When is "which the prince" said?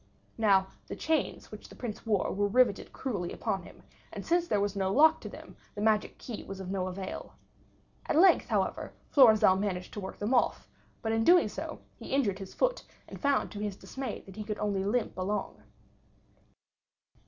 1.51-2.07